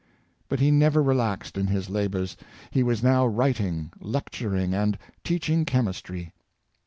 [0.49, 2.35] But he never relaxed in his labors.
[2.71, 6.33] He was now writing, lecturing and teaching chemistry.